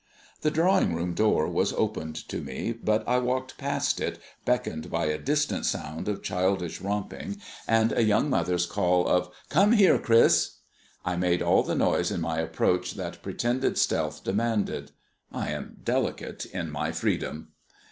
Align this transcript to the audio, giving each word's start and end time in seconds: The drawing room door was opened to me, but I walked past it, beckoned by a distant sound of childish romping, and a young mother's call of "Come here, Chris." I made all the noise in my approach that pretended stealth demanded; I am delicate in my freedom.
The 0.41 0.49
drawing 0.49 0.95
room 0.95 1.13
door 1.13 1.47
was 1.47 1.73
opened 1.73 2.15
to 2.29 2.39
me, 2.41 2.71
but 2.73 3.07
I 3.07 3.19
walked 3.19 3.59
past 3.59 3.99
it, 4.01 4.17
beckoned 4.45 4.89
by 4.89 5.05
a 5.05 5.19
distant 5.19 5.63
sound 5.63 6.07
of 6.07 6.23
childish 6.23 6.81
romping, 6.81 7.39
and 7.67 7.91
a 7.91 8.01
young 8.01 8.27
mother's 8.27 8.65
call 8.65 9.07
of 9.07 9.29
"Come 9.49 9.73
here, 9.73 9.99
Chris." 9.99 10.57
I 11.05 11.17
made 11.17 11.43
all 11.43 11.61
the 11.61 11.75
noise 11.75 12.09
in 12.09 12.19
my 12.21 12.39
approach 12.39 12.95
that 12.95 13.21
pretended 13.21 13.77
stealth 13.77 14.23
demanded; 14.23 14.91
I 15.31 15.51
am 15.51 15.77
delicate 15.83 16.45
in 16.45 16.71
my 16.71 16.91
freedom. 16.91 17.49